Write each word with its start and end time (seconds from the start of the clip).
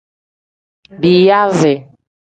Biyaasi. 1.01 1.73